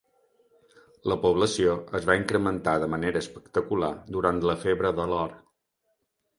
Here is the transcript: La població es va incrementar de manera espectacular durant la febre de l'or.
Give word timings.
La 1.11 1.17
població 1.25 1.75
es 1.99 2.07
va 2.11 2.15
incrementar 2.21 2.75
de 2.85 2.89
manera 2.95 3.23
espectacular 3.27 3.93
durant 4.19 4.43
la 4.51 4.59
febre 4.67 4.97
de 5.03 5.09
l'or. 5.15 5.41